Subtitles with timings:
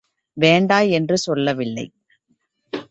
[0.37, 1.85] வேண்டா என்று சொல்லவில்லை.